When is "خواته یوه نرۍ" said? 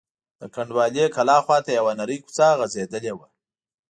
1.45-2.17